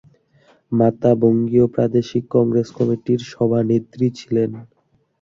[0.71, 4.51] মাতা বঙ্গীয় প্রাদেশিক কংগ্রেস কমিটির সভানেত্রী ছিলেন।